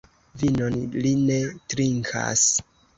Vinon 0.43 0.79
li 1.05 1.13
ne 1.29 1.37
trinkas. 1.53 2.53